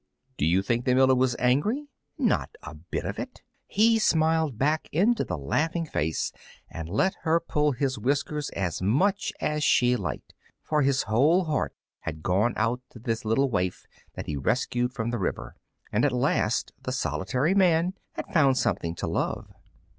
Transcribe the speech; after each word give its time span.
Do 0.35 0.45
you 0.47 0.63
think 0.63 0.83
the 0.85 0.95
miller 0.95 1.13
was 1.13 1.35
angry? 1.37 1.85
Not 2.17 2.55
a 2.63 2.73
bit 2.73 3.05
of 3.05 3.19
it! 3.19 3.43
He 3.67 3.99
smiled 3.99 4.57
back 4.57 4.89
into 4.91 5.23
the 5.23 5.37
laughing 5.37 5.85
face 5.85 6.31
and 6.71 6.89
let 6.89 7.13
her 7.21 7.39
pull 7.39 7.73
his 7.73 7.99
whiskers 7.99 8.49
as 8.55 8.81
much 8.81 9.31
as 9.39 9.63
she 9.63 9.95
liked. 9.95 10.33
For 10.63 10.81
his 10.81 11.03
whole 11.03 11.43
heart 11.45 11.75
had 11.99 12.23
gone 12.23 12.53
out 12.55 12.81
to 12.89 12.97
this 12.97 13.25
little 13.25 13.51
waif 13.51 13.85
that 14.15 14.25
he 14.25 14.33
had 14.33 14.45
rescued 14.47 14.91
from 14.91 15.11
the 15.11 15.19
river, 15.19 15.55
and 15.91 16.03
at 16.03 16.11
last 16.11 16.71
the 16.81 16.91
solitary 16.91 17.53
man 17.53 17.93
had 18.13 18.25
found 18.33 18.57
something 18.57 18.95
to 18.95 19.05
love. 19.07 19.53